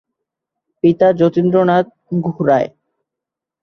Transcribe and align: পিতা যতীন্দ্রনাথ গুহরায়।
পিতা 0.83 1.07
যতীন্দ্রনাথ 1.13 1.85
গুহরায়। 2.23 2.69